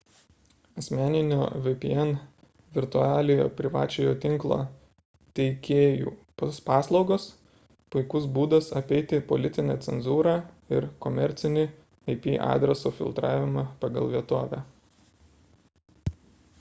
asmeninio 0.81 1.41
vpn 1.65 2.13
virtualiojo 2.77 3.43
privačiojo 3.59 4.13
tinklo 4.23 4.57
teikėjų 5.41 6.13
paslaugos– 6.71 7.27
puikus 7.97 8.27
būdas 8.39 8.71
apeiti 8.81 9.17
ir 9.19 9.25
politinę 9.33 9.77
cenzūrą 9.89 10.35
ir 10.79 10.89
komercinį 11.07 11.67
ip 12.17 12.27
adreso 12.49 12.95
filtravimą 13.01 13.67
pagal 13.85 14.11
vietovę 14.17 14.65